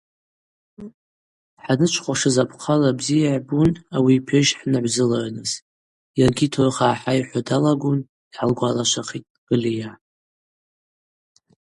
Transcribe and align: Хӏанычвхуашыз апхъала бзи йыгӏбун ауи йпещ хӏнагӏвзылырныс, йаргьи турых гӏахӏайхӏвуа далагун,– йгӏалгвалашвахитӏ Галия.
Хӏанычвхуашыз 1.63 2.35
апхъала 2.43 2.91
бзи 2.97 3.17
йыгӏбун 3.23 3.71
ауи 3.95 4.13
йпещ 4.19 4.47
хӏнагӏвзылырныс, 4.59 5.51
йаргьи 6.19 6.51
турых 6.51 6.77
гӏахӏайхӏвуа 6.85 7.41
далагун,– 7.47 7.99
йгӏалгвалашвахитӏ 8.31 9.33
Галия. 9.47 9.91